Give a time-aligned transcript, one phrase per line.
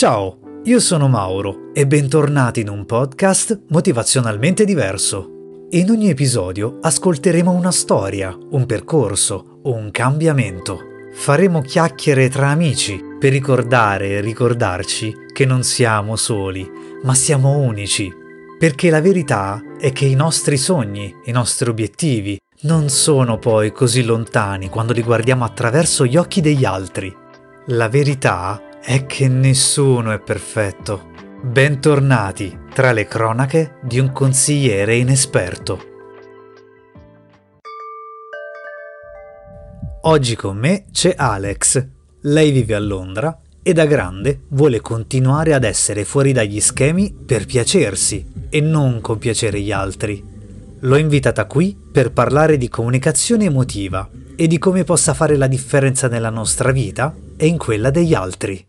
[0.00, 5.66] Ciao, io sono Mauro e bentornati in un podcast motivazionalmente diverso.
[5.72, 10.80] In ogni episodio ascolteremo una storia, un percorso un cambiamento.
[11.12, 16.66] Faremo chiacchiere tra amici per ricordare e ricordarci che non siamo soli,
[17.02, 18.10] ma siamo unici.
[18.58, 24.02] Perché la verità è che i nostri sogni, i nostri obiettivi non sono poi così
[24.02, 27.14] lontani quando li guardiamo attraverso gli occhi degli altri.
[27.66, 31.08] La verità è che nessuno è perfetto.
[31.42, 35.88] Bentornati tra le cronache di un consigliere inesperto.
[40.02, 41.86] Oggi con me c'è Alex.
[42.22, 47.44] Lei vive a Londra e da grande vuole continuare ad essere fuori dagli schemi per
[47.44, 50.24] piacersi e non compiacere gli altri.
[50.80, 56.08] L'ho invitata qui per parlare di comunicazione emotiva e di come possa fare la differenza
[56.08, 58.68] nella nostra vita e in quella degli altri.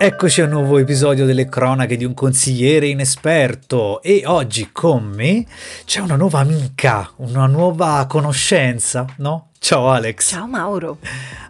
[0.00, 5.44] Eccoci a un nuovo episodio delle cronache di un consigliere inesperto e oggi con me
[5.86, 9.48] c'è una nuova amica, una nuova conoscenza, no?
[9.68, 10.30] Ciao Alex.
[10.30, 10.96] Ciao Mauro.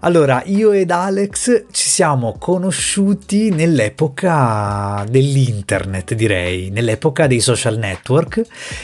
[0.00, 8.42] Allora, io ed Alex ci siamo conosciuti nell'epoca dell'internet, direi, nell'epoca dei social network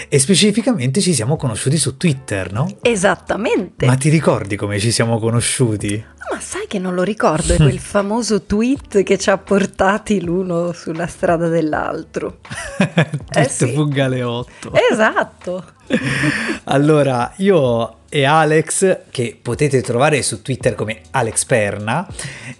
[0.09, 2.77] e specificamente ci siamo conosciuti su Twitter, no?
[2.81, 3.87] Esattamente.
[3.87, 6.01] Ma ti ricordi come ci siamo conosciuti?
[6.31, 10.71] Ma sai che non lo ricordo, è quel famoso tweet che ci ha portati l'uno
[10.71, 12.39] sulla strada dell'altro.
[12.79, 13.73] Tweet eh sì.
[13.73, 14.71] Fugaleotto.
[14.93, 15.65] Esatto.
[16.65, 22.07] allora, io e Alex, che potete trovare su Twitter come Alex Perna,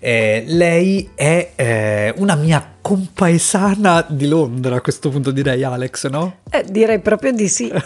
[0.01, 6.39] eh, lei è eh, una mia compaesana di Londra, a questo punto direi Alex, no?
[6.51, 7.73] Eh, direi proprio di sì.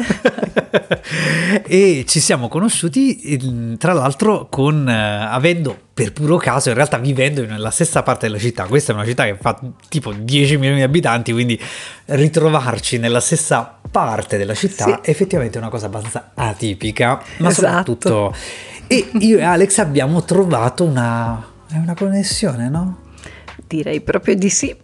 [1.69, 7.45] e ci siamo conosciuti tra l'altro con, eh, avendo per puro caso, in realtà vivendo
[7.45, 8.65] nella stessa parte della città.
[8.65, 11.61] Questa è una città che fa tipo 10 milioni di abitanti, quindi
[12.07, 14.91] ritrovarci nella stessa parte della città sì.
[14.91, 17.58] è effettivamente una cosa abbastanza atipica, ma esatto.
[17.59, 18.35] Soprattutto...
[18.91, 23.01] E io e Alex abbiamo trovato una, una connessione, no?
[23.67, 24.75] Direi proprio di sì.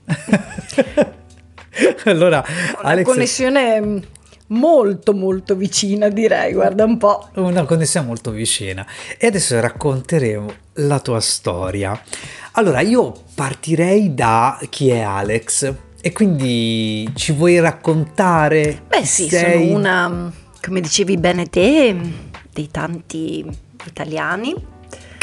[2.05, 3.07] allora, una Alex...
[3.07, 4.03] connessione
[4.49, 7.29] molto molto vicina direi, guarda un po'.
[7.37, 8.87] Una connessione molto vicina.
[9.17, 11.99] E adesso racconteremo la tua storia.
[12.53, 18.83] Allora, io partirei da chi è Alex e quindi ci vuoi raccontare?
[18.87, 19.69] Beh sì, sei...
[19.69, 21.97] sono una, come dicevi bene te,
[22.55, 23.45] dei tanti
[23.85, 24.73] italiani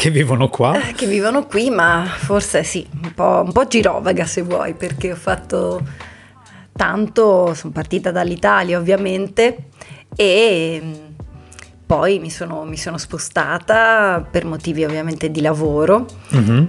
[0.02, 0.88] che vivono qua?
[0.88, 5.12] Eh, che vivono qui, ma forse sì, un po', un po' girovaga se vuoi, perché
[5.12, 5.80] ho fatto
[6.72, 9.68] tanto, sono partita dall'Italia ovviamente
[10.16, 10.92] e mm,
[11.86, 16.06] poi mi sono, mi sono spostata per motivi ovviamente di lavoro.
[16.34, 16.64] Mm-hmm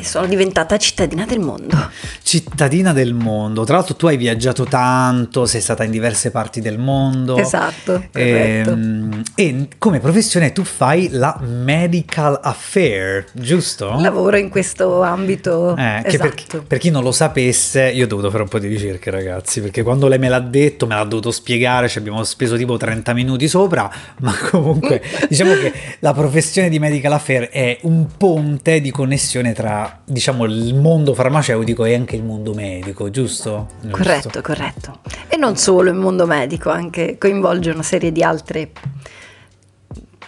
[0.00, 1.76] e sono diventata cittadina del mondo.
[2.22, 6.78] Cittadina del mondo, tra l'altro tu hai viaggiato tanto, sei stata in diverse parti del
[6.78, 7.36] mondo.
[7.36, 8.04] Esatto.
[8.12, 13.96] E, ehm, e come professione tu fai la medical affair, giusto?
[14.00, 15.76] Lavoro in questo ambito.
[15.76, 16.34] Eh, esatto.
[16.48, 19.60] per, per, chi non lo sapesse, io ho dovuto fare un po' di ricerche ragazzi,
[19.60, 23.12] perché quando lei me l'ha detto me l'ha dovuto spiegare, ci abbiamo speso tipo 30
[23.12, 23.90] minuti sopra,
[24.20, 29.52] ma comunque diciamo che la professione di medical affair è un ponte di connessione connessione
[29.52, 33.68] tra, diciamo, il mondo farmaceutico e anche il mondo medico, giusto?
[33.80, 33.96] giusto?
[33.96, 34.98] Corretto, corretto.
[35.28, 38.70] E non solo il mondo medico, anche coinvolge una serie di altre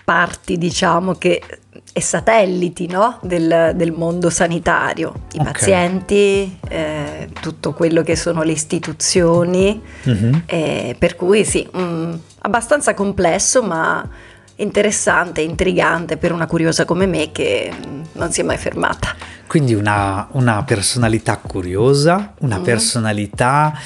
[0.04, 1.42] parti, diciamo, che
[1.94, 3.18] e satelliti no?
[3.20, 5.52] del, del, mondo sanitario, i okay.
[5.52, 10.34] pazienti, eh, tutto quello che sono le istituzioni, mm-hmm.
[10.46, 14.08] eh, per cui sì, mh, abbastanza complesso ma
[14.62, 17.70] interessante, intrigante per una curiosa come me che
[18.12, 19.14] non si è mai fermata.
[19.46, 22.62] Quindi una, una personalità curiosa, una mm.
[22.62, 23.78] personalità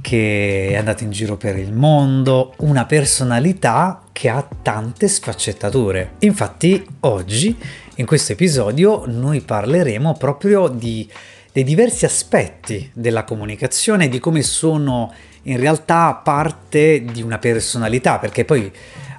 [0.00, 6.12] che è andata in giro per il mondo, una personalità che ha tante sfaccettature.
[6.20, 7.56] Infatti oggi,
[7.96, 11.10] in questo episodio, noi parleremo proprio di,
[11.52, 15.12] dei diversi aspetti della comunicazione, di come sono
[15.42, 18.70] in realtà parte di una personalità, perché poi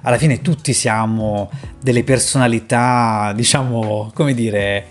[0.02, 1.50] alla fine tutti siamo
[1.80, 4.84] delle personalità, diciamo, come dire,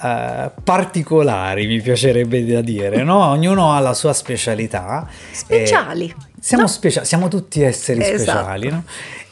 [0.00, 3.26] uh, particolari, mi piacerebbe da dire, no?
[3.28, 5.08] Ognuno ha la sua specialità.
[5.30, 6.12] Speciali.
[6.40, 6.68] Siamo, no?
[6.68, 8.16] specia- siamo tutti esseri esatto.
[8.16, 8.84] speciali, no?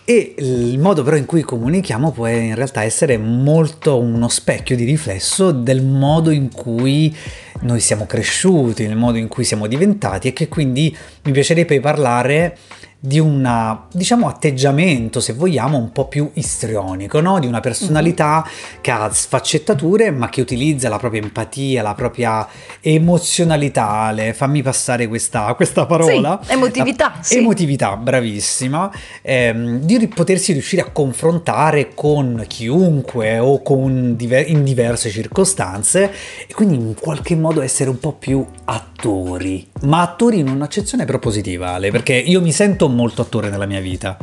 [0.04, 4.84] E il modo però in cui comunichiamo può in realtà essere molto uno specchio di
[4.84, 7.14] riflesso del modo in cui
[7.60, 12.56] noi siamo cresciuti, nel modo in cui siamo diventati e che quindi mi piacerebbe parlare
[13.00, 17.38] di un diciamo atteggiamento, se vogliamo, un po' più istrionico, no?
[17.38, 18.80] di una personalità mm-hmm.
[18.80, 22.46] che ha sfaccettature ma che utilizza la propria empatia, la propria
[22.80, 26.40] emozionalità, le, fammi passare questa, questa parola.
[26.42, 27.12] Sì, emotività.
[27.16, 27.36] La, sì.
[27.38, 28.90] Emotività, bravissima,
[29.22, 36.12] ehm, di potersi riuscire a confrontare con chiunque o con diver- in diverse circostanze
[36.48, 41.74] e quindi in qualche modo essere un po' più attori, ma attori in un'accezione propositiva,
[41.74, 44.16] Ale, perché io mi sento molto attore nella mia vita.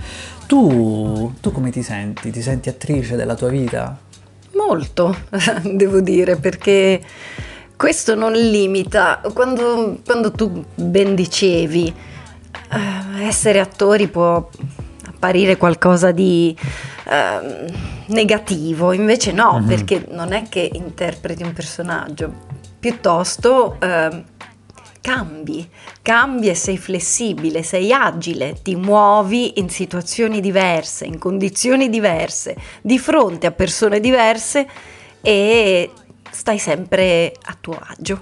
[0.48, 2.32] Tu, tu come ti senti?
[2.32, 3.98] Ti senti attrice della tua vita?
[4.54, 5.16] Molto,
[5.64, 7.02] devo dire, perché
[7.76, 9.22] questo non limita.
[9.34, 11.94] Quando, quando tu ben dicevi,
[12.72, 14.50] uh, essere attori può
[15.08, 16.56] apparire qualcosa di
[17.06, 17.74] uh,
[18.08, 19.66] negativo, invece no, uh-huh.
[19.66, 22.34] perché non è che interpreti un personaggio,
[22.80, 23.78] piuttosto...
[23.82, 24.34] Uh,
[25.06, 25.70] cambi,
[26.02, 32.98] cambi e sei flessibile, sei agile, ti muovi in situazioni diverse, in condizioni diverse, di
[32.98, 34.68] fronte a persone diverse
[35.22, 35.92] e
[36.32, 38.20] stai sempre a tuo agio.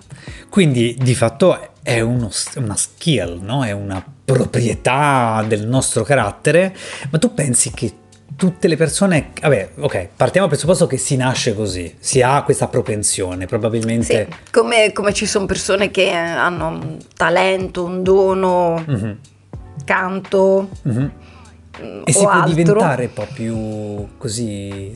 [0.50, 3.64] Quindi di fatto è uno, una skill, no?
[3.64, 6.76] è una proprietà del nostro carattere,
[7.12, 7.94] ma tu pensi che
[8.44, 12.68] tutte le persone, vabbè, ok, partiamo dal presupposto che si nasce così, si ha questa
[12.68, 14.28] propensione, probabilmente.
[14.30, 19.12] Sì, come, come ci sono persone che hanno un talento, un dono, mm-hmm.
[19.86, 20.68] canto.
[20.86, 21.08] Mm-hmm.
[22.04, 24.94] E si può diventare un po' più così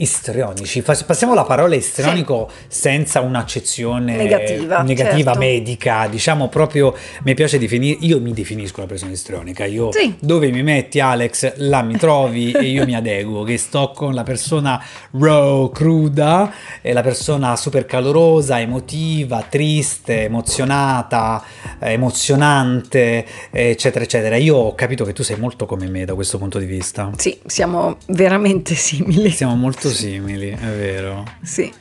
[0.00, 0.82] istrionici.
[0.82, 2.80] Passiamo alla parola istrionico sì.
[2.80, 5.38] senza un'accezione negativa, negativa certo.
[5.38, 6.94] medica, diciamo proprio,
[7.24, 10.14] mi piace definire, io mi definisco una persona istrionica, io sì.
[10.18, 14.22] dove mi metti Alex, là mi trovi e io mi adeguo, che sto con la
[14.22, 14.82] persona
[15.12, 21.42] raw, cruda, la persona super calorosa, emotiva, triste, emozionata,
[21.78, 24.36] emozionante, eccetera, eccetera.
[24.36, 27.10] Io ho capito che tu sei molto come me da questo punto di vista.
[27.16, 29.30] Sì, siamo veramente simili.
[29.30, 31.24] Siamo molto simili, è vero.
[31.42, 31.72] Sì.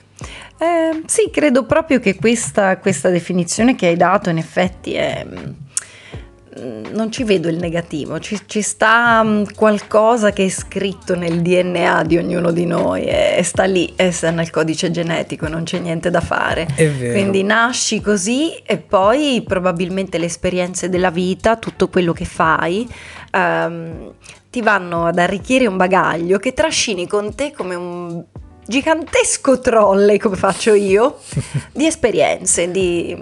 [0.61, 5.25] Eh, sì, credo proprio che questa, questa, definizione che hai dato in effetti è...
[5.25, 11.41] Mm, non ci vedo il negativo, ci, ci, sta mm, qualcosa che è scritto nel
[11.41, 15.79] DNA di ognuno di noi e sta lì, e sta nel codice genetico, non c'è
[15.79, 16.67] niente da fare.
[16.75, 17.13] È vero.
[17.13, 22.85] Quindi nasci così e poi probabilmente le esperienze della vita, tutto quello che fai,
[23.31, 24.13] um,
[24.49, 28.23] ti vanno ad arricchire un bagaglio che trascini con te come un
[28.65, 31.19] gigantesco trolley, come faccio io,
[31.73, 33.19] di esperienze, di,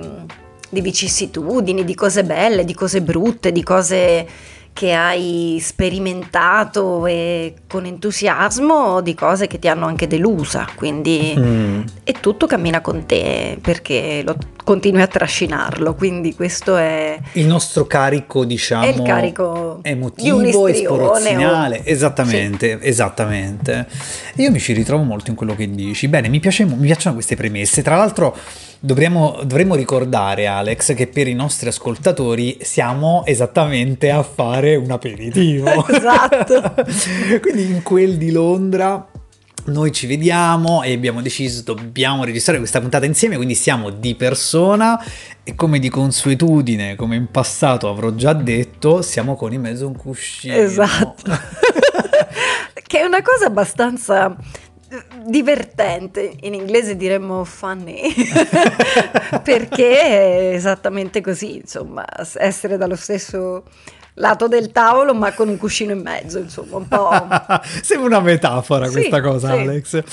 [0.70, 4.28] di vicissitudini, di cose belle, di cose brutte, di cose
[4.78, 11.82] che hai sperimentato e con entusiasmo di cose che ti hanno anche delusa, quindi mm.
[12.04, 17.88] e tutto cammina con te perché lo continui a trascinarlo, quindi questo è il nostro
[17.88, 21.82] carico, diciamo, è il carico emotivo, esporazionale, o...
[21.84, 22.88] esattamente, sì.
[22.88, 23.88] esattamente.
[24.36, 26.08] Io mi ci ritrovo molto in quello che dici.
[26.08, 27.82] Bene, mi, piace, mi piacciono queste premesse.
[27.82, 28.38] Tra l'altro
[28.80, 35.86] Dovremmo, dovremmo, ricordare, Alex, che per i nostri ascoltatori siamo esattamente a fare un aperitivo.
[35.90, 36.74] esatto.
[37.42, 39.08] Quindi in quel di Londra
[39.66, 44.98] noi ci vediamo e abbiamo deciso dobbiamo registrare questa puntata insieme, quindi siamo di persona
[45.44, 49.98] e come di consuetudine, come in passato avrò già detto, siamo con in mezzo un
[49.98, 50.56] cuscino.
[50.56, 51.32] Esatto.
[52.88, 54.36] che è una cosa abbastanza
[55.26, 58.14] divertente, in inglese diremmo funny,
[59.44, 63.64] perché è esattamente così, insomma, essere dallo stesso
[64.20, 67.10] lato del tavolo ma con un cuscino in mezzo, insomma, un po'...
[67.82, 69.60] Sembra una metafora sì, questa cosa, sì.
[69.60, 70.04] Alex.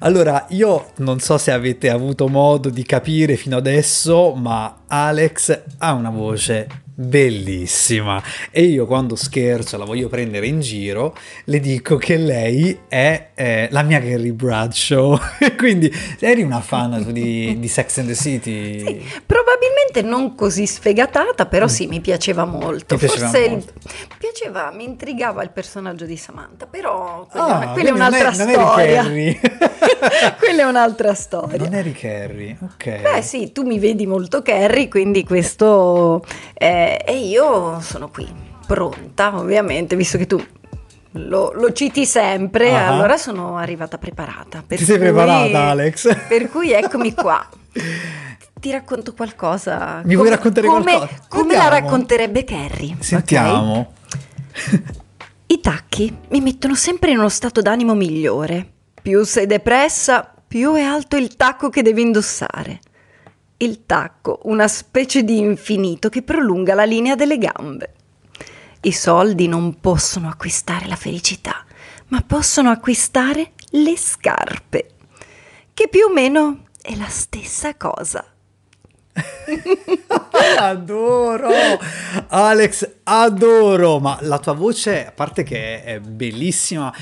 [0.00, 5.92] Allora, io non so se avete avuto modo di capire fino adesso, ma Alex ha
[5.92, 8.22] una voce bellissima
[8.52, 13.68] e io quando scherzo la voglio prendere in giro le dico che lei è eh,
[13.72, 15.18] la mia Gary Bradshaw.
[15.58, 18.78] Quindi eri una fan di, di, Sex and the City?
[18.78, 21.68] Sì, probabilmente non così sfegatata però mm.
[21.68, 22.96] sì mi piaceva molto.
[22.96, 23.72] Piaceva forse molto.
[23.76, 28.48] Il, piaceva mi intrigava il personaggio di Samantha però quella, ah, quella è un'altra non
[28.48, 29.02] è, storia.
[29.02, 29.38] Non
[30.38, 34.88] quella è un'altra storia non eri Carrie ok beh sì tu mi vedi molto Carrie
[34.88, 36.24] quindi questo
[36.54, 38.26] eh, e io sono qui,
[38.66, 40.42] pronta ovviamente, visto che tu
[41.12, 42.76] lo, lo citi sempre, uh-huh.
[42.76, 44.64] allora sono arrivata preparata.
[44.66, 46.26] Ti cui, sei preparata Alex?
[46.28, 47.46] Per cui eccomi qua.
[48.60, 49.96] Ti racconto qualcosa.
[49.96, 51.20] Mi come, vuoi raccontare come, qualcosa?
[51.28, 52.96] Come la racconterebbe Carrie.
[53.00, 53.92] Sentiamo.
[54.52, 54.82] Okay?
[55.46, 58.73] I tacchi mi mettono sempre in uno stato d'animo migliore.
[59.04, 62.80] Più sei depressa, più è alto il tacco che devi indossare
[63.58, 67.92] il tacco, una specie di infinito che prolunga la linea delle gambe.
[68.80, 71.66] i soldi non possono acquistare la felicità,
[72.08, 74.86] ma possono acquistare le scarpe,
[75.74, 78.24] che più o meno è la stessa cosa.
[80.58, 81.50] adoro
[82.28, 86.92] Alex adoro ma la tua voce a parte che è bellissima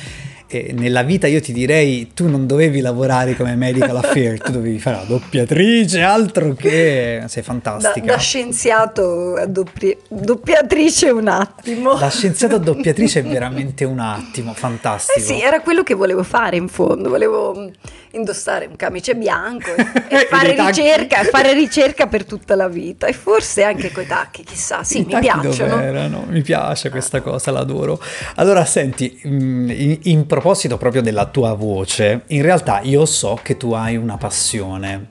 [0.53, 4.79] e nella vita io ti direi tu non dovevi lavorare come medical affair, tu dovevi
[4.79, 8.07] fare la doppiatrice, altro che sei fantastica.
[8.07, 11.95] Da, da scienziato a doppia, doppiatrice un attimo.
[11.95, 15.19] Da scienziato a doppiatrice è veramente un attimo, fantastico.
[15.19, 17.71] Eh sì, era quello che volevo fare in fondo, volevo
[18.13, 23.13] indossare un camice bianco e, e fare, ricerca, fare ricerca per tutta la vita e
[23.13, 26.25] forse anche coi tacchi, chissà, sì, I mi piacciono.
[26.29, 28.01] Mi piace questa cosa, l'adoro.
[28.37, 33.57] Allora, senti, mm, in, in proposito proprio della tua voce, in realtà io so che
[33.57, 35.11] tu hai una passione.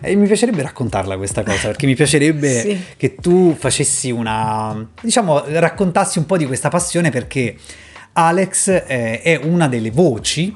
[0.00, 2.82] E mi piacerebbe raccontarla questa cosa, perché mi piacerebbe sì.
[2.96, 4.86] che tu facessi una...
[5.00, 7.56] diciamo, raccontassi un po' di questa passione perché
[8.14, 10.54] Alex eh, è una delle voci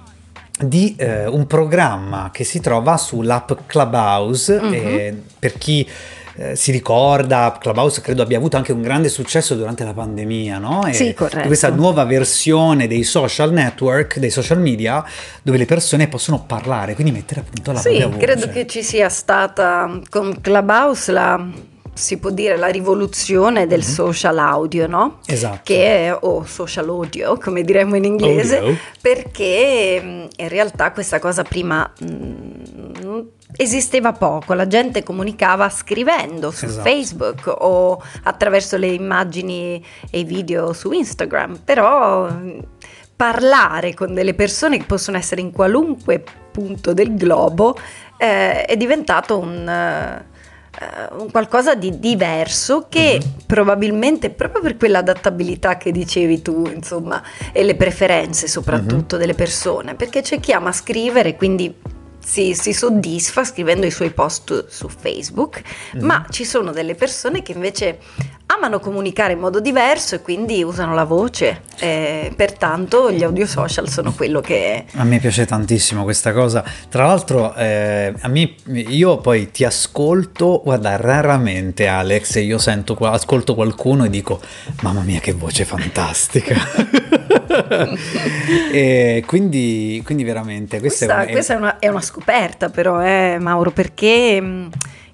[0.59, 4.73] di eh, un programma che si trova sull'app Clubhouse, mm-hmm.
[4.73, 5.87] eh, per chi
[6.39, 10.87] eh, si ricorda, Clubhouse credo abbia avuto anche un grande successo durante la pandemia, no?
[10.87, 11.47] E sì, corretto.
[11.47, 15.05] Questa nuova versione dei social network, dei social media,
[15.43, 18.19] dove le persone possono parlare, quindi mettere appunto la sì, propria voce.
[18.19, 23.81] Sì, credo che ci sia stata con Clubhouse la si può dire la rivoluzione del
[23.81, 23.89] mm-hmm.
[23.89, 25.21] social audio, no?
[25.25, 25.61] Esatto.
[25.65, 28.77] Che è, o social audio, come diremmo in inglese, audio.
[29.01, 33.21] perché mm, in realtà questa cosa prima mh, mm,
[33.57, 36.89] esisteva poco, la gente comunicava scrivendo su esatto.
[36.89, 42.59] Facebook o attraverso le immagini e i video su Instagram, però mm,
[43.17, 46.23] parlare con delle persone che possono essere in qualunque
[46.53, 47.75] punto del globo
[48.19, 50.25] eh, è diventato un...
[50.79, 53.47] Uh, un qualcosa di diverso che uh-huh.
[53.47, 59.21] probabilmente proprio per quell'adattabilità che dicevi tu, insomma, e le preferenze soprattutto uh-huh.
[59.21, 61.75] delle persone, perché c'è chi ama scrivere, quindi
[62.27, 65.63] si, si, soddisfa scrivendo i suoi post su Facebook,
[65.97, 66.05] mm.
[66.05, 67.99] ma ci sono delle persone che invece
[68.47, 71.63] amano comunicare in modo diverso e quindi usano la voce.
[71.79, 74.85] E pertanto gli audio social sono quello che...
[74.95, 76.65] A me piace tantissimo questa cosa.
[76.89, 83.55] Tra l'altro, eh, a me, io poi ti ascolto, guarda, raramente Alex, io sento, ascolto
[83.55, 84.41] qualcuno e dico,
[84.83, 86.55] mamma mia che voce fantastica.
[88.73, 93.39] e quindi, quindi, veramente questa, questa, è, questa è, una, è, una, scoperta però eh,
[93.41, 94.67] Mauro perché mm,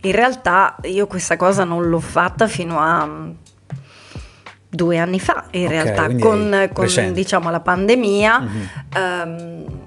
[0.03, 3.31] in realtà io questa cosa non l'ho fatta fino a mm,
[4.69, 8.65] due anni fa in okay, realtà con, con diciamo la pandemia mm-hmm.
[8.97, 9.81] um,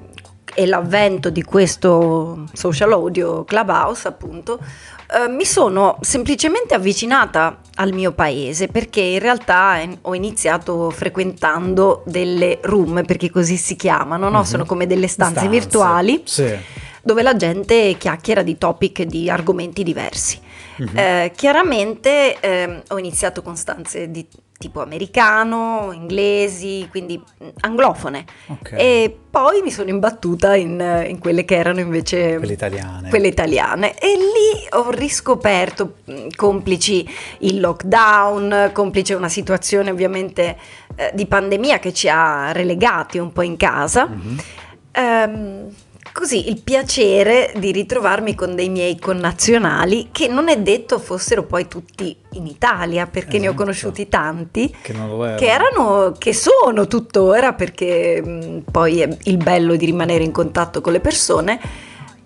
[0.53, 8.13] e l'avvento di questo social audio clubhouse appunto uh, mi sono semplicemente avvicinata al mio
[8.13, 14.37] paese perché in realtà ho iniziato frequentando delle room perché così si chiamano no?
[14.37, 14.47] mm-hmm.
[14.47, 15.49] sono come delle stanze, stanze.
[15.49, 16.57] virtuali sì.
[17.05, 20.39] Dove la gente chiacchiera di topic di argomenti diversi
[20.81, 20.97] mm-hmm.
[20.97, 28.25] eh, chiaramente eh, ho iniziato con stanze di tipo americano, inglesi, quindi mm, anglofone.
[28.47, 28.79] Okay.
[28.79, 33.09] E poi mi sono imbattuta in, in, quelle che erano invece quelle italiane.
[33.09, 33.99] quelle italiane.
[33.99, 37.07] E lì ho riscoperto, mm, complici
[37.39, 40.57] il lockdown, complice una situazione ovviamente
[40.95, 44.07] eh, di pandemia che ci ha relegati un po' in casa.
[44.07, 44.37] Mm-hmm.
[44.97, 45.73] Um,
[46.15, 51.67] così il piacere di ritrovarmi con dei miei connazionali che non è detto fossero poi
[51.67, 53.41] tutti in Italia perché esatto.
[53.41, 53.63] ne ho esatto.
[53.63, 55.35] conosciuti tanti che, erano.
[55.35, 60.79] che, erano, che sono tuttora perché mh, poi è il bello di rimanere in contatto
[60.79, 61.59] con le persone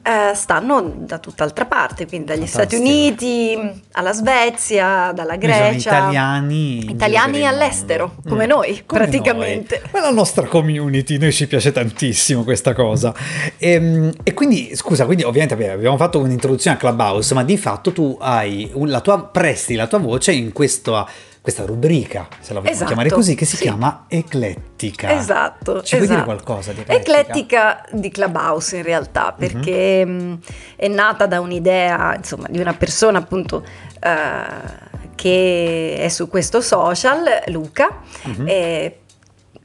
[0.02, 2.82] eh, stanno da tutt'altra parte, quindi dagli Fantastico.
[2.84, 5.92] Stati Uniti alla Svezia, dalla Grecia.
[5.92, 6.92] Sono italiani.
[6.92, 8.50] Italiani all'estero, come mm.
[8.50, 9.82] noi come praticamente.
[9.82, 9.90] Noi.
[9.94, 13.14] Ma la nostra community, noi ci piace tantissimo questa cosa.
[13.58, 17.92] E, ehm, e quindi, scusa, quindi ovviamente abbiamo fatto un'introduzione a Clubhouse, ma di fatto
[17.92, 20.96] tu hai la tua, presti la tua voce in questo
[21.42, 23.64] questa rubrica, se la vogliamo esatto, chiamare così, che si sì.
[23.64, 25.12] chiama Eclettica.
[25.18, 25.82] Esatto.
[25.82, 25.98] Ci esatto.
[25.98, 26.24] puoi dire esatto.
[26.24, 27.20] qualcosa di Eclettica?
[27.20, 29.48] Eclettica di Clubhouse in realtà, mhm.
[29.48, 30.34] perché mm-hmm.
[30.76, 37.24] è nata da un'idea, insomma, di una persona appunto uh, che è su questo social,
[37.48, 38.48] Luca, mm-hmm.
[38.48, 39.00] e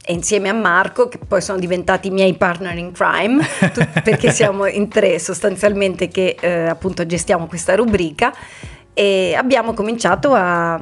[0.07, 3.43] e insieme a Marco, che poi sono diventati i miei partner in crime,
[4.03, 8.31] perché siamo in tre sostanzialmente che eh, appunto gestiamo questa rubrica,
[8.93, 10.79] e abbiamo cominciato a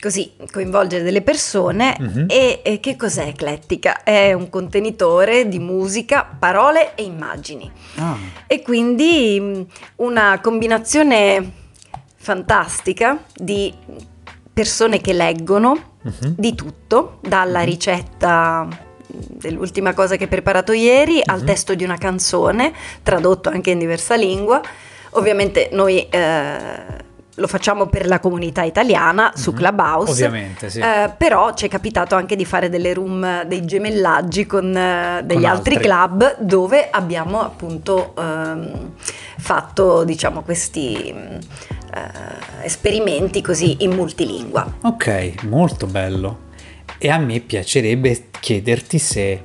[0.00, 2.26] così coinvolgere delle persone mm-hmm.
[2.28, 4.02] e, e, che cos'è Eclettica?
[4.02, 7.70] È un contenitore di musica, parole e immagini.
[7.96, 8.16] Ah.
[8.46, 9.62] E quindi mm,
[9.96, 11.52] una combinazione
[12.16, 13.72] fantastica di
[14.52, 16.34] persone che leggono, uh-huh.
[16.36, 17.64] di tutto, dalla uh-huh.
[17.64, 18.68] ricetta
[19.06, 21.34] dell'ultima cosa che hai preparato ieri uh-huh.
[21.34, 24.60] al testo di una canzone, tradotto anche in diversa lingua.
[25.12, 27.06] Ovviamente noi eh,
[27.38, 29.58] lo facciamo per la comunità italiana su mm-hmm.
[29.58, 30.10] Clubhouse.
[30.10, 30.80] Ovviamente, sì.
[30.80, 35.42] Eh, però ci è capitato anche di fare delle room, dei gemellaggi con eh, degli
[35.42, 35.74] con altri.
[35.74, 35.88] altri.
[35.88, 38.92] club dove abbiamo appunto ehm,
[39.38, 42.10] fatto, diciamo, questi eh,
[42.62, 44.78] esperimenti così in multilingua.
[44.82, 46.46] Ok, molto bello.
[46.98, 49.40] E a me piacerebbe chiederti se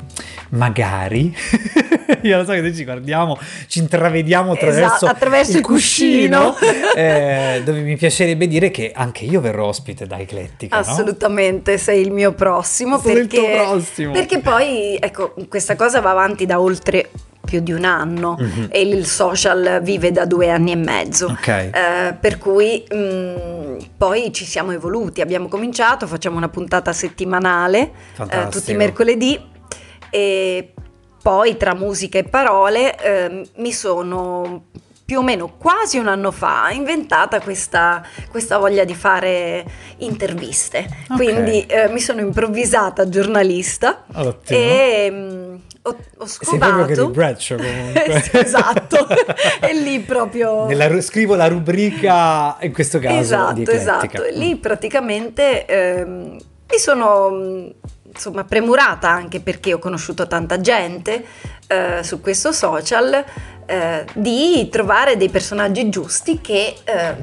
[0.49, 1.35] magari
[2.21, 6.93] io lo so che noi ci guardiamo, ci intravediamo attraverso, esatto, attraverso il, cuscino, cuscino
[6.95, 10.77] eh, dove mi piacerebbe dire che anche io verrò ospite da Eclettica.
[10.77, 11.77] Assolutamente, no?
[11.77, 12.99] sei il mio prossimo.
[12.99, 14.11] Sono perché, il tuo prossimo.
[14.13, 17.09] Perché poi, ecco, questa cosa va avanti da oltre
[17.45, 18.65] più di un anno mm-hmm.
[18.69, 21.27] e il social vive da due anni e mezzo.
[21.27, 21.69] Okay.
[21.69, 27.91] Eh, per cui mh, mm, poi ci siamo evoluti, abbiamo cominciato, facciamo una puntata settimanale
[28.29, 29.39] eh, tutti i mercoledì
[30.09, 30.73] e
[31.21, 34.65] poi tra musica e parole eh, mi sono
[35.05, 39.65] più o meno quasi un anno fa inventata questa, questa voglia di fare
[39.97, 40.87] interviste.
[41.09, 41.17] Okay.
[41.17, 44.59] Quindi eh, mi sono improvvisata giornalista Ottimo.
[44.59, 45.42] e mh, mm,
[45.83, 46.85] ho, ho scovato...
[46.93, 48.23] Sei ribraccio comunque.
[48.39, 49.07] esatto,
[49.61, 50.65] e lì proprio...
[50.67, 54.23] Nella, scrivo la rubrica, in questo caso, Esatto, esatto.
[54.23, 57.67] E lì praticamente eh, mi sono mm,
[58.05, 61.25] insomma premurata anche perché ho conosciuto tanta gente
[61.67, 63.23] eh, su questo social
[63.65, 67.15] eh, di trovare dei personaggi giusti che eh,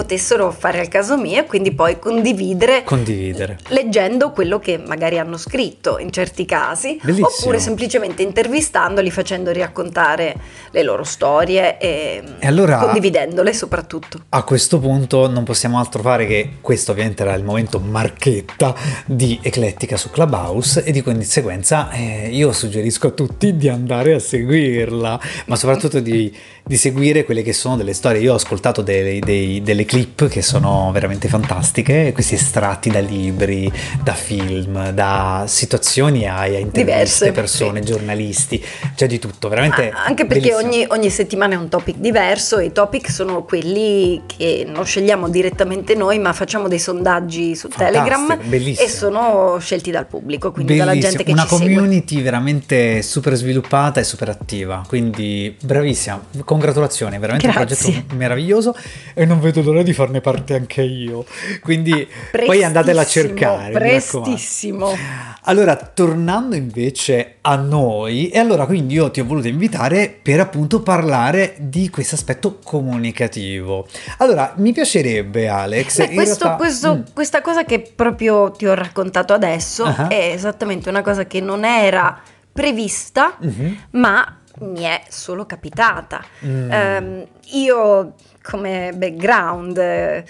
[0.00, 5.36] potessero fare al caso mio e quindi poi condividere, condividere, leggendo quello che magari hanno
[5.36, 7.28] scritto in certi casi Bellissimo.
[7.28, 10.34] oppure semplicemente intervistandoli facendo raccontare
[10.70, 14.22] le loro storie e, e allora, condividendole soprattutto.
[14.30, 19.38] a questo punto non possiamo altro fare che questo ovviamente era il momento marchetta di
[19.42, 25.20] Eclettica su Clubhouse e di conseguenza eh, io suggerisco a tutti di andare a seguirla
[25.46, 28.20] ma soprattutto di, di seguire quelle che sono delle storie.
[28.20, 33.68] Io ho ascoltato dei, dei, delle clip che sono veramente fantastiche, questi estratti da libri,
[34.04, 37.86] da film, da situazioni a, a interviste, Diverse, persone, sì.
[37.90, 39.90] giornalisti, c'è di tutto, veramente.
[39.90, 44.22] Ah, anche perché ogni, ogni, settimana è un topic diverso e i topic sono quelli
[44.26, 48.86] che non scegliamo direttamente noi, ma facciamo dei sondaggi su Fantastico, Telegram bellissimo.
[48.86, 51.00] e sono scelti dal pubblico, quindi bellissimo.
[51.00, 51.66] dalla gente che Una ci segue.
[51.66, 57.86] Una community veramente super sviluppata e super attiva, quindi bravissima, congratulazioni, veramente Grazie.
[57.88, 58.76] un progetto meraviglioso
[59.14, 61.24] e non vedo l'ora di farne parte anche io.
[61.60, 62.06] Quindi
[62.44, 63.72] poi andatela a cercare.
[63.72, 64.96] Prestissimo.
[65.44, 70.82] Allora, tornando invece a noi, e allora quindi io ti ho voluto invitare per appunto
[70.82, 73.86] parlare di questo aspetto comunicativo.
[74.18, 75.98] Allora, mi piacerebbe Alex...
[75.98, 76.62] Beh, questo, realtà...
[76.62, 77.00] questo, mm.
[77.14, 80.08] Questa cosa che proprio ti ho raccontato adesso uh-huh.
[80.08, 82.20] è esattamente una cosa che non era
[82.52, 83.76] prevista, uh-huh.
[83.92, 86.22] ma mi è solo capitata.
[86.44, 86.70] Mm.
[86.70, 90.24] Um, io come background eh,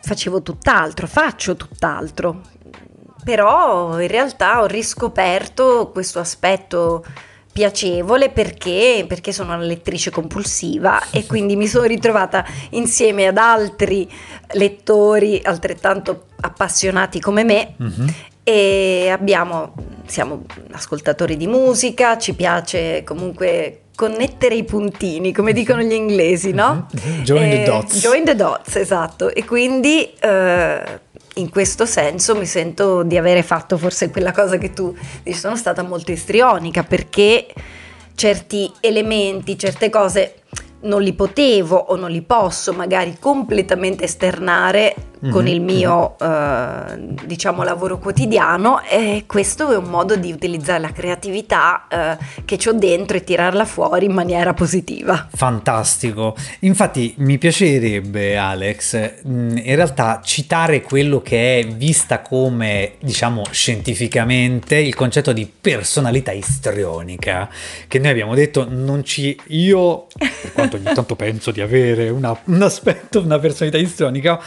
[0.00, 2.40] facevo tutt'altro, faccio tutt'altro,
[3.24, 7.04] però in realtà ho riscoperto questo aspetto
[7.52, 14.08] piacevole perché, perché, sono una lettrice compulsiva e quindi mi sono ritrovata insieme ad altri
[14.52, 18.08] lettori altrettanto appassionati come me mm-hmm.
[18.44, 19.74] e abbiamo,
[20.06, 26.86] siamo ascoltatori di musica, ci piace comunque connettere i puntini, come dicono gli inglesi, no?
[27.24, 27.98] Join eh, the dots.
[27.98, 29.34] Join the dots, esatto.
[29.34, 31.00] E quindi eh,
[31.34, 35.56] in questo senso mi sento di avere fatto forse quella cosa che tu dici, sono
[35.56, 37.48] stata molto istrionica perché
[38.14, 40.42] certi elementi, certe cose
[40.82, 45.32] non li potevo o non li posso magari completamente esternare mm-hmm.
[45.32, 47.10] con il mio mm-hmm.
[47.18, 52.58] eh, diciamo lavoro quotidiano e questo è un modo di utilizzare la creatività eh, che
[52.68, 55.28] ho dentro e tirarla fuori in maniera positiva.
[55.32, 56.36] Fantastico.
[56.60, 64.76] Infatti mi piacerebbe Alex mm, in realtà citare quello che è vista come diciamo scientificamente
[64.76, 67.48] il concetto di personalità istrionica
[67.86, 72.38] che noi abbiamo detto non ci io per quanto ogni tanto penso di avere una,
[72.44, 74.40] un aspetto una personalità istrionica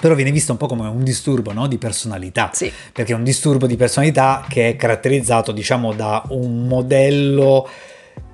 [0.00, 1.66] però viene visto un po' come un disturbo no?
[1.66, 2.70] di personalità, sì.
[2.92, 7.68] perché è un disturbo di personalità che è caratterizzato diciamo da un modello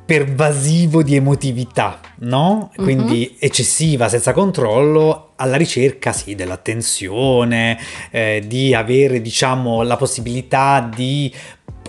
[0.04, 2.70] pervasivo di emotività, no?
[2.74, 3.38] Quindi mm-hmm.
[3.38, 7.78] eccessiva, senza controllo, alla ricerca sì dell'attenzione,
[8.10, 11.32] eh, di avere diciamo la possibilità di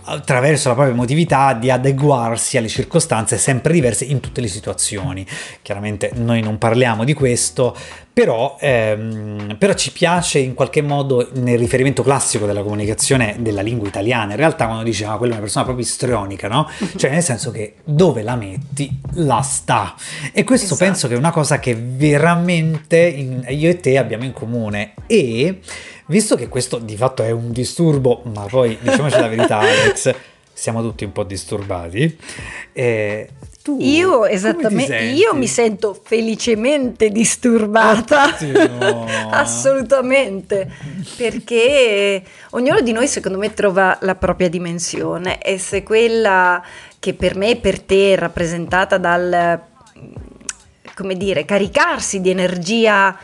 [0.06, 5.26] attraverso la propria emotività di adeguarsi alle circostanze sempre diverse in tutte le situazioni.
[5.62, 7.76] Chiaramente noi non parliamo di questo,
[8.13, 13.88] però, ehm, però, ci piace in qualche modo nel riferimento classico della comunicazione della lingua
[13.88, 16.70] italiana, in realtà quando dice ah, quella è una persona proprio istrionica, no?
[16.96, 19.96] Cioè nel senso che dove la metti, la sta.
[20.32, 20.84] E questo esatto.
[20.84, 25.60] penso che è una cosa che veramente in, io e te abbiamo in comune e
[26.08, 30.13] visto che questo di fatto è un disturbo, ma poi diciamoci la verità Alex,
[30.52, 32.18] siamo tutti un po' disturbati,
[32.72, 33.30] eh,
[33.63, 38.36] tu io esattamente, io mi sento felicemente disturbata.
[39.32, 40.70] Assolutamente.
[41.16, 46.62] Perché ognuno di noi secondo me trova la propria dimensione e se quella
[47.00, 49.62] che per me e per te è rappresentata dal
[50.94, 53.18] come dire, caricarsi di energia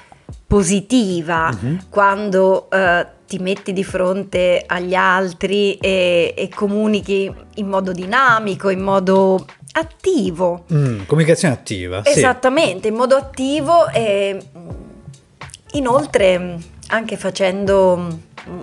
[0.47, 1.77] positiva uh-huh.
[1.89, 8.81] quando uh, ti metti di fronte agli altri e, e, comunichi in modo dinamico, in
[8.81, 10.65] modo attivo.
[10.73, 12.03] Mm, comunicazione attiva.
[12.03, 12.87] Esattamente, sì.
[12.87, 14.41] in modo attivo e
[15.73, 18.19] inoltre anche facendo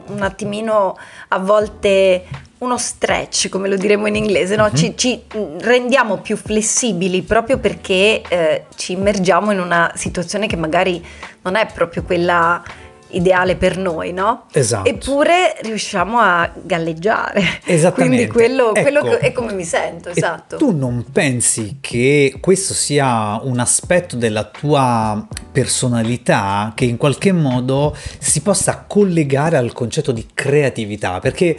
[0.07, 0.97] un attimino
[1.29, 2.25] a volte
[2.59, 4.64] uno stretch, come lo diremo in inglese, no?
[4.64, 4.75] mm-hmm.
[4.75, 5.23] ci, ci,
[5.59, 11.05] rendiamo più flessibili proprio perché eh, ci immergiamo in una situazione che magari
[11.42, 12.62] non è proprio quella
[13.11, 14.47] ideale per noi, no?
[14.53, 14.88] Esatto.
[14.88, 17.61] Eppure riusciamo a galleggiare.
[17.64, 18.27] Esattamente.
[18.27, 18.83] Quindi quello, ecco.
[18.83, 20.57] quello è come mi sento, esatto.
[20.57, 27.33] E tu non pensi che questo sia un aspetto della tua personalità che in qualche
[27.33, 31.21] modo si possa collegare al concetto di creatività?
[31.21, 31.57] Perché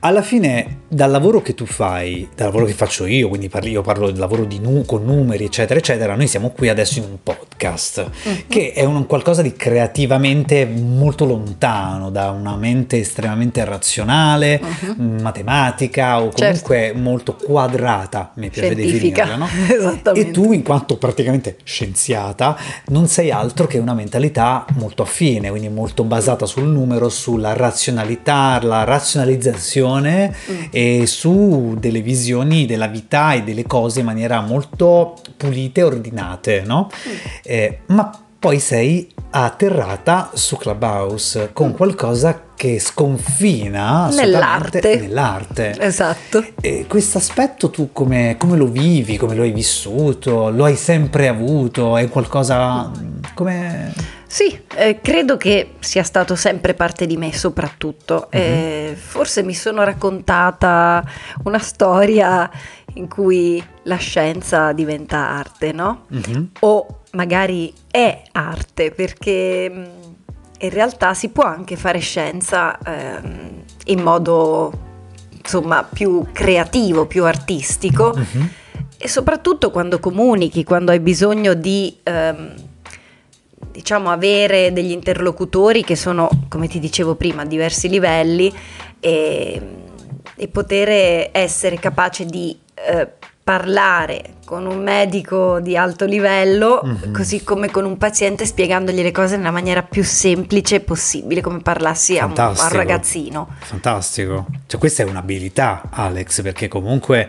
[0.00, 3.82] alla fine, dal lavoro che tu fai, dal lavoro che faccio io, quindi parli, io
[3.82, 8.10] parlo del lavoro nu- con numeri, eccetera, eccetera, noi siamo qui adesso in un podcast,
[8.26, 8.38] mm-hmm.
[8.48, 15.20] che è un qualcosa di creativamente molto lontano da una mente estremamente razionale, uh-huh.
[15.20, 16.98] matematica o comunque certo.
[16.98, 19.24] molto quadrata, mi piace Scientifica.
[19.24, 19.48] definirla, no?
[19.74, 20.28] Esattamente.
[20.28, 25.68] E tu, in quanto praticamente scienziata, non sei altro che una mentalità molto affine, quindi
[25.68, 30.62] molto basata sul numero, sulla razionalità, la razionalizzazione attenzione mm.
[30.70, 36.62] e su delle visioni della vita e delle cose in maniera molto pulite e ordinate,
[36.64, 36.88] no?
[36.90, 37.12] Mm.
[37.42, 41.74] Eh, ma poi sei atterrata su Clubhouse con mm.
[41.74, 44.96] qualcosa che sconfina nell'arte.
[44.96, 45.78] nell'arte.
[45.78, 46.44] Esatto.
[46.60, 50.50] E questo aspetto tu come, come, lo vivi, come lo hai vissuto?
[50.50, 51.96] Lo hai sempre avuto?
[51.96, 52.90] È qualcosa
[53.34, 54.18] come...
[54.30, 58.28] Sì, eh, credo che sia stato sempre parte di me soprattutto.
[58.32, 58.46] Mm-hmm.
[58.46, 61.04] Eh, forse mi sono raccontata
[61.42, 62.48] una storia
[62.94, 66.06] in cui la scienza diventa arte, no?
[66.14, 66.44] Mm-hmm.
[66.60, 69.84] O magari è arte, perché mm,
[70.60, 74.72] in realtà si può anche fare scienza ehm, in modo
[75.42, 78.46] insomma più creativo, più artistico mm-hmm.
[78.96, 81.98] e soprattutto quando comunichi, quando hai bisogno di...
[82.04, 82.68] Ehm,
[83.70, 88.52] diciamo, avere degli interlocutori che sono, come ti dicevo prima, a diversi livelli
[88.98, 89.62] e,
[90.36, 93.08] e poter essere capace di eh,
[93.42, 97.12] parlare con un medico di alto livello, mm-hmm.
[97.12, 102.18] così come con un paziente, spiegandogli le cose nella maniera più semplice possibile, come parlassi
[102.18, 103.48] a un, a un ragazzino.
[103.60, 104.46] Fantastico.
[104.66, 107.28] Cioè, questa è un'abilità, Alex, perché comunque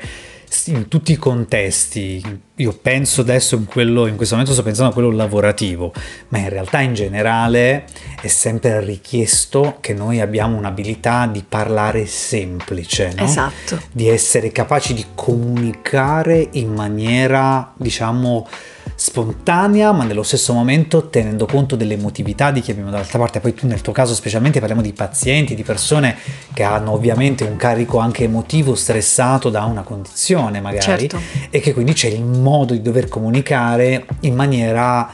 [0.65, 4.93] in tutti i contesti, io penso adesso in quello, in questo momento sto pensando a
[4.93, 5.93] quello lavorativo,
[6.29, 7.85] ma in realtà in generale
[8.21, 13.23] è sempre richiesto che noi abbiamo un'abilità di parlare semplice, no?
[13.23, 13.81] Esatto.
[13.91, 18.47] Di essere capaci di comunicare in maniera, diciamo,
[18.96, 23.39] spontanea, ma nello stesso momento tenendo conto delle emotività di chi abbiamo dall'altra parte.
[23.39, 26.17] Poi tu nel tuo caso specialmente parliamo di pazienti, di persone
[26.54, 31.20] che hanno ovviamente un carico anche emotivo stressato da una condizione magari certo.
[31.50, 35.12] e che quindi c'è il modo di dover comunicare in maniera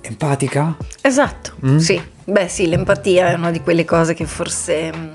[0.00, 0.76] empatica.
[1.00, 1.76] Esatto, mm?
[1.78, 2.00] sì.
[2.24, 5.08] Beh sì, l'empatia è una di quelle cose che forse mm,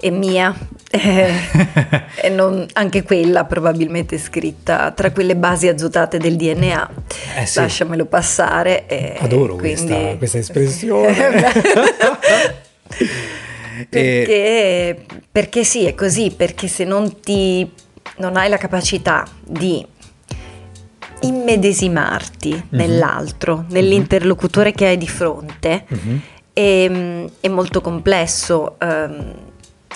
[0.00, 0.54] è mia
[0.90, 6.90] e non, anche quella probabilmente scritta tra quelle basi azotate del DNA.
[7.36, 7.58] Eh sì.
[7.58, 8.86] Lasciamelo passare.
[8.86, 9.86] E Adoro quindi...
[9.86, 11.14] questa, questa espressione.
[13.88, 17.70] perché, perché sì, è così, perché se non ti
[18.18, 19.84] non hai la capacità di
[21.20, 22.64] immedesimarti mm-hmm.
[22.70, 26.16] nell'altro, nell'interlocutore che hai di fronte, mm-hmm.
[26.52, 28.76] è, è, molto complesso.
[28.80, 29.34] Um,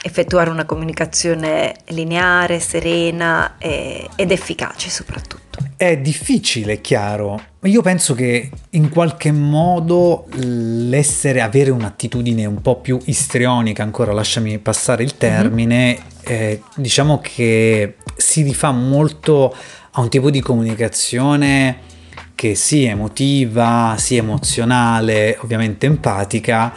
[0.03, 5.59] effettuare una comunicazione lineare, serena e, ed efficace soprattutto.
[5.77, 7.41] è difficile, chiaro.
[7.65, 14.59] Io penso che in qualche modo l'essere, avere un'attitudine un po' più istrionica, ancora lasciami
[14.59, 16.41] passare il termine, mm-hmm.
[16.41, 19.55] eh, diciamo che si rifà molto
[19.93, 21.89] a un tipo di comunicazione
[22.35, 26.73] che sia emotiva, sia emozionale, ovviamente empatica,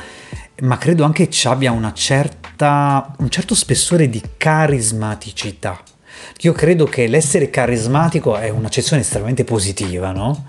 [0.62, 5.82] ma credo anche ci abbia una certa, un certo spessore di carismaticità.
[6.42, 10.46] Io credo che l'essere carismatico è un'accezione estremamente positiva, no?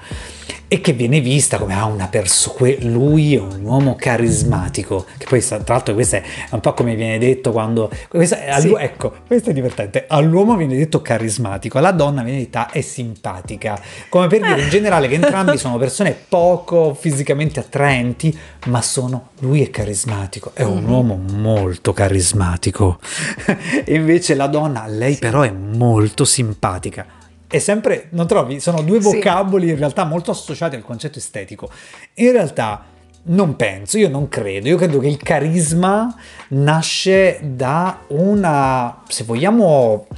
[0.66, 5.44] E che viene vista come ah, una persona, lui è un uomo carismatico, che poi
[5.44, 8.74] tra l'altro questo è un po' come viene detto quando, questa, sì.
[8.78, 14.26] ecco, questo è divertente, all'uomo viene detto carismatico, alla donna viene detta è simpatica, come
[14.26, 19.70] per dire in generale che entrambi sono persone poco fisicamente attraenti, ma sono, lui è
[19.70, 20.90] carismatico, è un mm-hmm.
[20.90, 22.98] uomo molto carismatico,
[23.86, 27.22] invece la donna, lei però è molto simpatica
[27.54, 28.58] è sempre, non trovi?
[28.58, 29.72] Sono due vocaboli sì.
[29.72, 31.70] in realtà molto associati al concetto estetico.
[32.14, 32.84] In realtà
[33.26, 36.12] non penso, io non credo, io credo che il carisma
[36.48, 40.08] nasce da una, se vogliamo,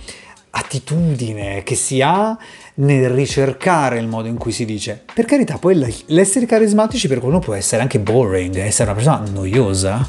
[0.49, 2.37] attitudine che si ha
[2.79, 5.03] nel ricercare il modo in cui si dice.
[5.13, 10.07] Per carità, poi l'essere carismatici per qualcuno può essere anche boring, essere una persona noiosa.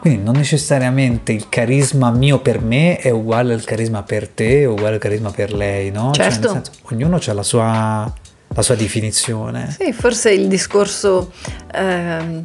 [0.00, 4.72] Quindi non necessariamente il carisma mio per me è uguale al carisma per te o
[4.72, 6.12] uguale al carisma per lei, no?
[6.12, 6.48] Certo.
[6.48, 8.12] Cioè, senso, ognuno ha la sua,
[8.54, 9.74] la sua, definizione.
[9.78, 11.32] Sì, forse il discorso
[11.74, 12.44] eh,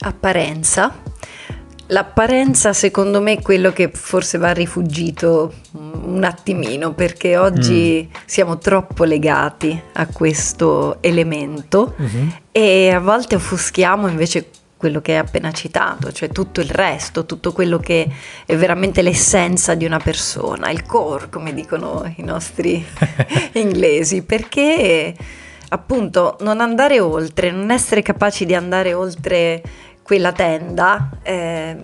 [0.00, 1.02] apparenza.
[1.88, 8.20] L'apparenza secondo me è quello che forse va rifugito un attimino perché oggi mm.
[8.24, 12.28] siamo troppo legati a questo elemento mm-hmm.
[12.52, 14.48] e a volte offuschiamo invece
[14.84, 18.06] quello che hai appena citato, cioè tutto il resto, tutto quello che
[18.44, 22.84] è veramente l'essenza di una persona, il core, come dicono i nostri
[23.52, 25.14] inglesi, perché
[25.70, 29.62] appunto non andare oltre, non essere capaci di andare oltre
[30.04, 31.76] quella tenda, eh,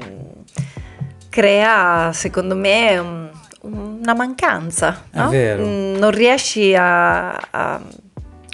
[1.30, 3.30] crea secondo me un,
[3.62, 5.30] una mancanza, no?
[5.32, 7.80] Mm, non riesci a, a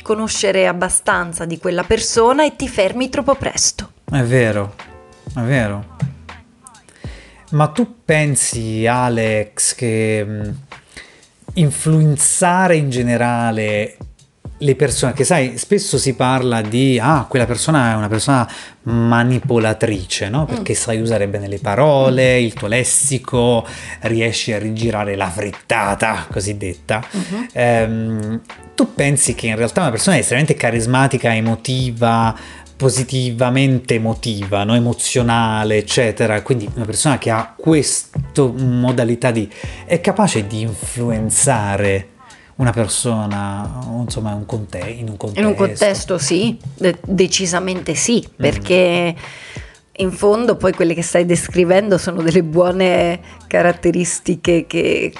[0.03, 3.91] conoscere abbastanza di quella persona e ti fermi troppo presto.
[4.09, 4.75] È vero,
[5.35, 5.95] è vero.
[7.51, 10.51] Ma tu pensi, Alex, che mm,
[11.55, 13.97] influenzare in generale
[14.59, 18.49] le persone, che sai, spesso si parla di, ah, quella persona è una persona
[18.83, 20.47] manipolatrice, no?
[20.47, 20.77] Perché mm.
[20.77, 23.67] sai usare bene le parole, il tuo lessico,
[24.01, 27.05] riesci a rigirare la frittata cosiddetta.
[27.15, 27.45] Mm-hmm.
[27.53, 28.41] Ehm,
[28.75, 32.35] tu pensi che in realtà una persona è estremamente carismatica, emotiva,
[32.77, 34.75] positivamente emotiva, no?
[34.75, 36.41] emozionale, eccetera.
[36.43, 39.51] Quindi una persona che ha questa modalità di...
[39.85, 42.15] è capace di influenzare
[42.57, 45.41] una persona, insomma, un conte- in un contesto.
[45.41, 49.15] In un contesto sì, de- decisamente sì, perché...
[49.17, 49.55] Mm
[49.99, 55.13] in fondo poi quelle che stai descrivendo sono delle buone caratteristiche che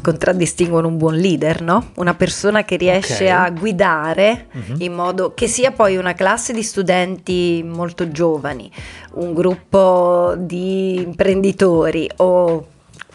[0.00, 1.90] contraddistinguono un buon leader, no?
[1.96, 3.28] Una persona che riesce okay.
[3.28, 4.76] a guidare uh-huh.
[4.78, 8.70] in modo che sia poi una classe di studenti molto giovani,
[9.14, 12.66] un gruppo di imprenditori o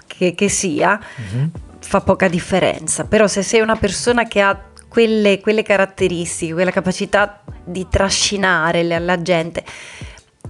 [0.05, 1.49] che, che sia, uh-huh.
[1.79, 3.05] Fa poca differenza.
[3.05, 8.99] Però se sei una persona che ha quelle, quelle caratteristiche, quella capacità di trascinare la,
[8.99, 9.63] la gente,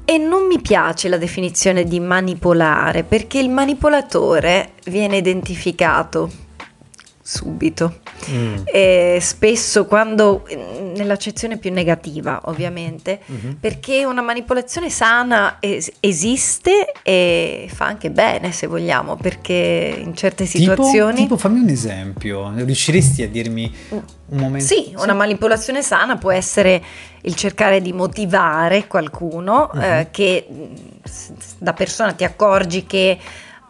[0.06, 6.32] e non mi piace la definizione di manipolare perché il manipolatore viene identificato
[7.22, 8.00] subito.
[8.32, 9.18] Mm.
[9.20, 10.48] Spesso quando
[10.98, 13.52] nell'accezione più negativa, ovviamente, mm-hmm.
[13.60, 20.46] perché una manipolazione sana es- esiste e fa anche bene, se vogliamo, perché in certe
[20.46, 24.66] situazioni tipo, tipo fammi un esempio, riusciresti a dirmi un momento?
[24.66, 26.84] Sì, sì, una manipolazione sana può essere
[27.22, 29.84] il cercare di motivare qualcuno mm-hmm.
[29.84, 30.48] eh, che
[31.58, 33.18] da persona ti accorgi che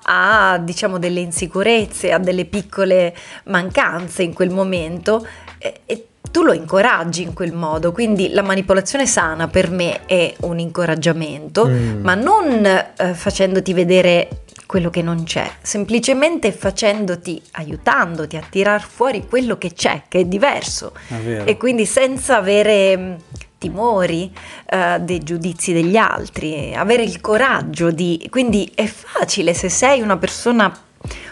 [0.10, 5.26] ha diciamo delle insicurezze, ha delle piccole mancanze in quel momento
[5.58, 10.34] e, e tu lo incoraggi in quel modo, quindi la manipolazione sana per me è
[10.42, 12.04] un incoraggiamento, mm.
[12.04, 14.30] ma non eh, facendoti vedere
[14.68, 20.26] quello che non c'è, semplicemente facendoti, aiutandoti a tirar fuori quello che c'è, che è
[20.26, 20.94] diverso.
[21.08, 23.18] È e quindi senza avere
[23.58, 24.32] timori
[24.72, 28.28] uh, dei giudizi degli altri, avere il coraggio di...
[28.30, 30.72] Quindi è facile se sei una persona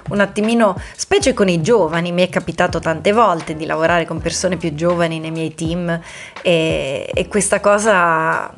[0.10, 4.58] un attimino, specie con i giovani, mi è capitato tante volte di lavorare con persone
[4.58, 6.00] più giovani nei miei team
[6.42, 8.54] e, e questa cosa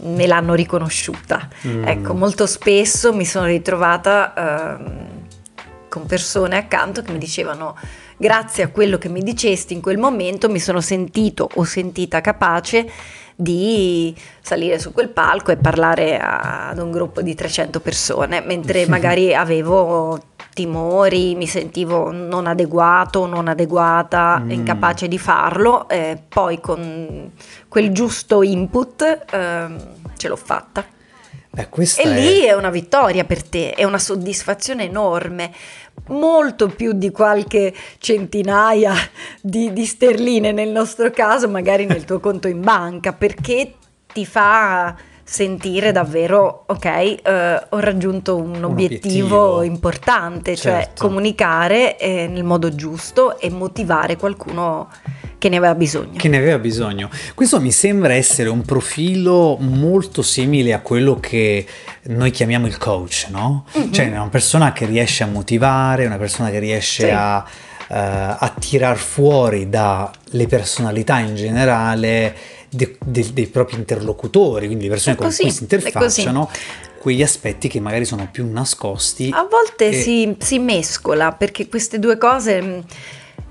[0.00, 1.48] me l'hanno riconosciuta.
[1.66, 1.86] Mm.
[1.86, 4.84] Ecco, molto spesso mi sono ritrovata uh,
[5.88, 7.76] con persone accanto che mi dicevano
[8.16, 12.90] grazie a quello che mi dicesti in quel momento mi sono sentito o sentita capace
[13.40, 19.32] di salire su quel palco e parlare ad un gruppo di 300 persone, mentre magari
[19.32, 20.20] avevo
[20.54, 24.50] timori, mi sentivo non adeguato, non adeguata, mm.
[24.50, 27.30] incapace di farlo, eh, poi con
[27.68, 29.66] quel giusto input eh,
[30.16, 30.84] ce l'ho fatta.
[31.58, 32.06] Beh, e è...
[32.06, 35.50] lì è una vittoria per te, è una soddisfazione enorme,
[36.06, 38.94] molto più di qualche centinaia
[39.42, 43.74] di, di sterline nel nostro caso, magari nel tuo conto in banca, perché
[44.12, 44.94] ti fa
[45.30, 47.20] sentire davvero, ok, eh,
[47.68, 50.88] ho raggiunto un, un obiettivo, obiettivo, importante, cioè certo.
[50.94, 54.88] cioè comunicare eh, nel modo giusto e motivare qualcuno
[55.36, 56.16] che ne aveva bisogno.
[56.16, 57.10] Che ne aveva bisogno.
[57.34, 61.66] Questo mi sembra essere un profilo molto simile a quello che
[62.04, 63.66] noi chiamiamo il coach, no?
[63.76, 63.92] Mm-hmm.
[63.92, 67.10] Cioè una persona che riesce a motivare, una persona che riesce sì.
[67.10, 67.44] a, uh,
[67.88, 75.16] a tirar fuori dalle personalità in generale de, de, dei propri interlocutori, quindi le persone
[75.16, 76.50] con cui si interfacciano
[76.98, 79.30] quegli aspetti che magari sono più nascosti.
[79.32, 79.92] A volte e...
[79.92, 82.78] si, si, mescola perché queste due cose mm,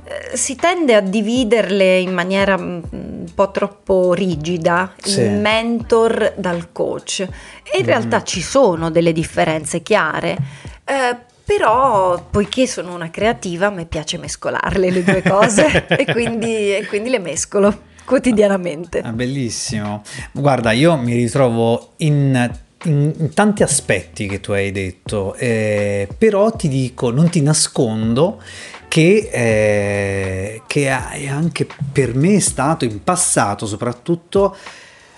[0.04, 5.22] eh, si tende a dividerle in maniera mm, un po' troppo rigida, sì.
[5.22, 7.22] il mentor dal coach.
[7.64, 7.88] E in mm.
[7.88, 10.38] realtà ci sono delle differenze chiare.
[10.84, 16.86] Eh, però poiché sono una creativa mi piace mescolarle le due cose e, quindi, e
[16.86, 19.00] quindi le mescolo quotidianamente.
[19.00, 20.02] Ah, bellissimo.
[20.32, 22.50] Guarda, io mi ritrovo in
[22.84, 28.42] in, tanti aspetti che tu hai detto, eh, però ti dico, non ti nascondo
[28.88, 34.56] che, eh, che anche per me è stato in passato soprattutto,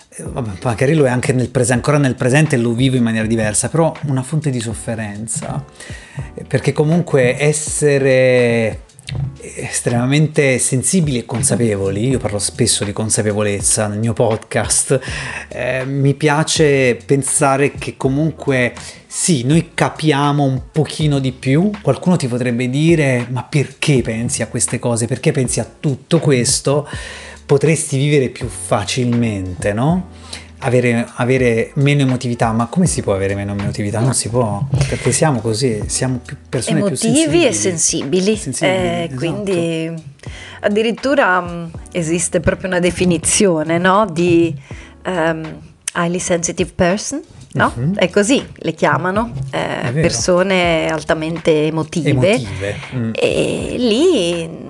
[0.08, 3.26] eh, vabbè, magari lo è anche nel presente, ancora nel presente lo vivo in maniera
[3.26, 5.62] diversa, però una fonte di sofferenza,
[6.48, 8.88] perché comunque essere
[9.40, 15.00] estremamente sensibili e consapevoli, io parlo spesso di consapevolezza nel mio podcast,
[15.48, 18.74] eh, mi piace pensare che comunque
[19.06, 24.46] sì, noi capiamo un pochino di più, qualcuno ti potrebbe dire ma perché pensi a
[24.46, 26.88] queste cose, perché pensi a tutto questo,
[27.44, 30.08] potresti vivere più facilmente, no?
[30.60, 34.00] Avere, avere, meno emotività, ma come si può avere meno emotività?
[34.00, 37.46] Non si può, perché siamo così, siamo più persone Emotivi più sensibili.
[37.46, 39.16] e sensibili, sensibili eh, esatto.
[39.16, 39.94] quindi
[40.60, 44.06] addirittura mh, esiste proprio una definizione no?
[44.10, 44.54] di
[45.06, 45.58] um,
[45.94, 47.22] highly sensitive person.
[47.52, 47.72] No?
[47.74, 47.94] Uh-huh.
[47.94, 52.76] È così, le chiamano eh, persone altamente emotive, emotive.
[52.94, 53.10] Mm.
[53.12, 54.69] e lì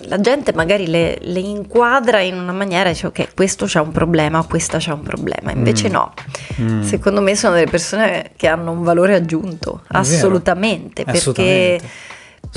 [0.00, 3.92] la gente magari le, le, inquadra in una maniera e dice ok questo c'ha un
[3.92, 5.92] problema questa c'ha un problema invece mm.
[5.92, 6.12] no
[6.60, 6.82] mm.
[6.82, 11.88] secondo me sono delle persone che hanno un valore aggiunto assolutamente perché assolutamente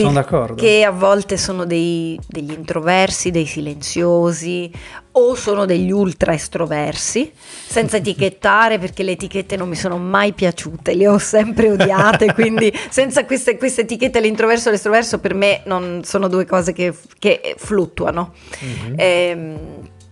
[0.04, 0.56] sono d'accordo.
[0.56, 4.72] Che a volte sono dei, degli introversi, dei silenziosi
[5.12, 10.96] o sono degli ultra estroversi, senza etichettare perché le etichette non mi sono mai piaciute,
[10.96, 16.02] le ho sempre odiate, quindi senza queste, queste etichette l'introverso e l'estroverso per me non
[16.04, 18.34] sono due cose che, che fluttuano.
[18.64, 18.94] Mm-hmm.
[18.98, 19.58] Eh,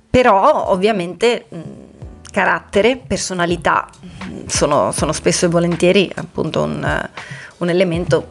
[0.09, 1.45] però ovviamente
[2.31, 3.87] carattere, personalità
[4.45, 7.09] sono, sono, spesso e volentieri appunto un,
[7.57, 8.27] un elemento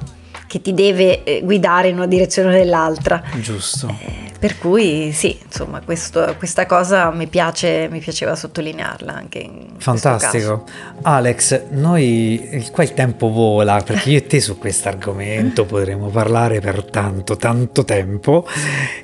[0.46, 3.22] che ti deve eh, guidare in una direzione o nell'altra.
[3.40, 3.88] Giusto.
[3.88, 9.66] Eh, per cui sì, insomma, questo, questa cosa mi, piace, mi piaceva sottolinearla anche in
[9.78, 10.64] Fantastico.
[11.02, 16.60] Alex, noi qua il tempo vola perché io e te su questo argomento potremo parlare
[16.60, 18.46] per tanto, tanto tempo.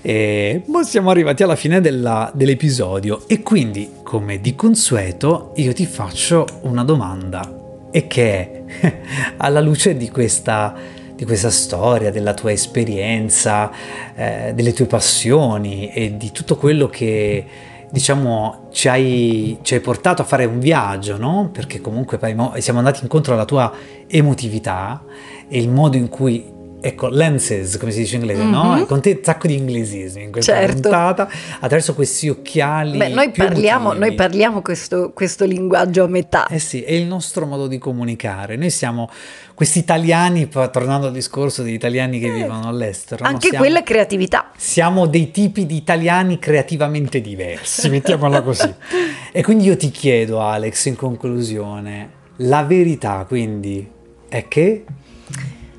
[0.03, 5.87] E ma siamo arrivati alla fine della, dell'episodio e quindi, come di consueto, io ti
[5.87, 9.01] faccio una domanda e che è
[9.39, 10.75] alla luce di questa
[11.23, 13.71] di questa storia, della tua esperienza,
[14.15, 17.47] eh, delle tue passioni e di tutto quello che
[17.89, 21.51] diciamo ci hai, ci hai, portato a fare un viaggio, no?
[21.53, 22.19] Perché comunque
[22.59, 23.73] siamo andati incontro alla tua
[24.09, 25.05] emotività
[25.47, 26.52] e il modo in cui
[26.85, 28.53] ecco, lenses, come si dice in inglese, mm-hmm.
[28.53, 28.87] no?
[28.87, 30.81] Con te un sacco di inglesismi in questa certo.
[30.81, 31.29] puntata,
[31.61, 32.99] attraverso questi occhiali.
[32.99, 36.47] Beh, noi parliamo, noi parliamo questo, questo, linguaggio a metà.
[36.49, 38.57] Eh sì, è il nostro modo di comunicare.
[38.57, 39.09] Noi siamo
[39.55, 43.25] questi italiani, tornando al discorso degli italiani che eh, vivono all'estero.
[43.25, 43.51] Anche no?
[43.51, 44.51] siamo, quella è creatività.
[44.57, 48.75] Siamo dei tipi di italiani creativamente diversi, mettiamola così.
[49.31, 53.89] e quindi io ti chiedo, Alex, in conclusione, la verità quindi
[54.29, 54.85] è che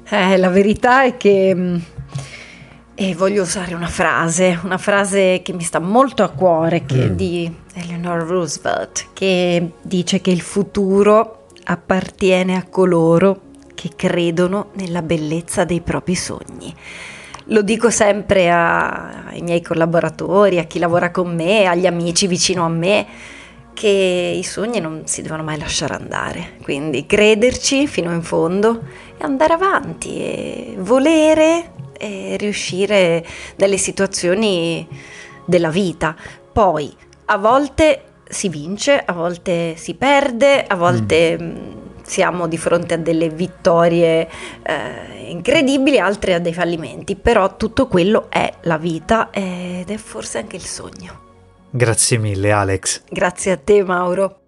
[0.09, 1.53] eh, la verità è che...
[1.55, 1.77] Mm,
[2.95, 7.15] e voglio usare una frase, una frase che mi sta molto a cuore, che mm.
[7.15, 15.63] di Eleanor Roosevelt, che dice che il futuro appartiene a coloro che credono nella bellezza
[15.63, 16.73] dei propri sogni.
[17.47, 22.63] lo dico sempre a, ai miei collaboratori, a chi lavora con me, agli amici vicino
[22.63, 23.05] a me,
[23.73, 28.81] che i sogni non si devono mai lasciare andare, quindi crederci fino in fondo
[29.17, 33.25] e andare avanti e volere e riuscire
[33.57, 34.87] nelle situazioni
[35.45, 36.15] della vita.
[36.51, 36.93] Poi
[37.25, 41.45] a volte si vince, a volte si perde, a volte mm.
[41.45, 44.29] mm siamo di fronte a delle vittorie
[44.61, 50.37] eh, incredibili, altre a dei fallimenti, però tutto quello è la vita ed è forse
[50.37, 51.32] anche il sogno.
[51.75, 53.01] Grazie mille Alex.
[53.09, 54.41] Grazie a te Mauro.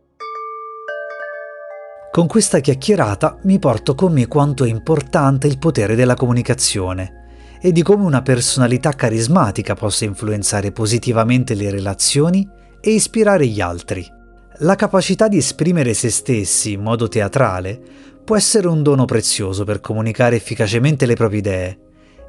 [2.11, 7.71] Con questa chiacchierata mi porto con me quanto è importante il potere della comunicazione e
[7.71, 12.47] di come una personalità carismatica possa influenzare positivamente le relazioni
[12.79, 14.05] e ispirare gli altri.
[14.59, 17.81] La capacità di esprimere se stessi in modo teatrale
[18.23, 21.79] può essere un dono prezioso per comunicare efficacemente le proprie idee.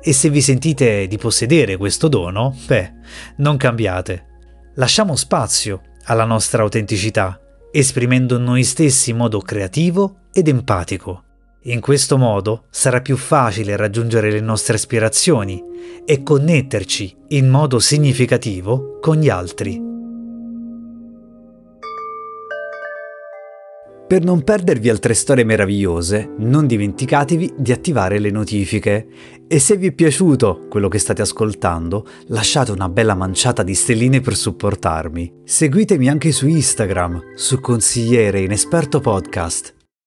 [0.01, 2.93] E se vi sentite di possedere questo dono, beh,
[3.37, 4.36] non cambiate.
[4.79, 7.41] Lasciamo spazio alla nostra autenticità,
[7.73, 11.23] esprimendo noi stessi in modo creativo ed empatico.
[11.63, 15.63] In questo modo sarà più facile raggiungere le nostre aspirazioni
[16.05, 19.96] e connetterci in modo significativo con gli altri.
[24.07, 29.09] Per non perdervi altre storie meravigliose, non dimenticatevi di attivare le notifiche.
[29.49, 34.21] E se vi è piaciuto quello che state ascoltando, lasciate una bella manciata di stelline
[34.21, 35.41] per supportarmi.
[35.43, 39.76] Seguitemi anche su Instagram, su Consigliere Inesperto Podcast.